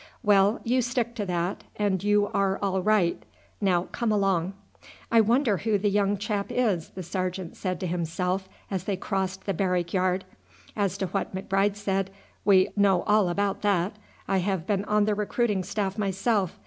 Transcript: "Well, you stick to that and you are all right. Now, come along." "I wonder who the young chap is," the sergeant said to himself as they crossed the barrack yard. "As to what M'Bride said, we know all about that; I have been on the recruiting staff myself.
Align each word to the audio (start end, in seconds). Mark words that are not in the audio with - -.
"Well, 0.23 0.61
you 0.63 0.81
stick 0.81 1.13
to 1.13 1.27
that 1.27 1.63
and 1.75 2.03
you 2.03 2.25
are 2.33 2.57
all 2.59 2.81
right. 2.81 3.21
Now, 3.61 3.83
come 3.91 4.11
along." 4.11 4.53
"I 5.11 5.21
wonder 5.21 5.57
who 5.57 5.77
the 5.77 5.91
young 5.91 6.17
chap 6.17 6.47
is," 6.49 6.89
the 6.89 7.03
sergeant 7.03 7.55
said 7.55 7.79
to 7.81 7.85
himself 7.85 8.49
as 8.71 8.85
they 8.85 8.97
crossed 8.97 9.45
the 9.45 9.53
barrack 9.53 9.93
yard. 9.93 10.25
"As 10.75 10.97
to 10.97 11.05
what 11.09 11.35
M'Bride 11.35 11.77
said, 11.77 12.09
we 12.43 12.69
know 12.75 13.03
all 13.03 13.29
about 13.29 13.61
that; 13.61 13.95
I 14.27 14.39
have 14.39 14.65
been 14.65 14.85
on 14.85 15.05
the 15.05 15.13
recruiting 15.13 15.63
staff 15.63 15.99
myself. 15.99 16.59